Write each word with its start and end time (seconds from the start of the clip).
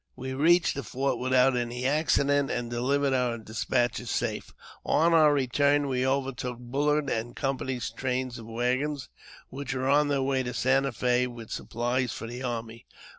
We 0.15 0.33
reached 0.33 0.73
the 0.73 0.81
fort 0.81 1.19
without 1.19 1.55
any 1.55 1.85
accident, 1.85 2.49
and 2.49 2.71
delivered 2.71 3.13
our 3.13 3.37
despatches 3.37 4.09
safe. 4.09 4.51
On 4.83 5.13
our 5.13 5.31
return 5.31 5.87
we 5.87 6.07
overtook 6.07 6.57
BuUard 6.57 7.07
and 7.07 7.35
Company's 7.35 7.91
trains 7.91 8.39
of 8.39 8.47
waggons, 8.47 9.09
which 9.49 9.75
were 9.75 9.87
on 9.87 10.07
their 10.07 10.23
way 10.23 10.41
to 10.41 10.55
Santa 10.55 10.91
Fe 10.91 11.27
with 11.27 11.51
supplies 11.51 12.11
for 12.13 12.25
the 12.25 12.41
army. 12.41 12.87